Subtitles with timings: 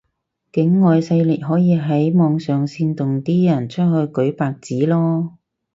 [0.51, 5.29] 境外勢力可以喺網上煽動啲人出去舉白紙囉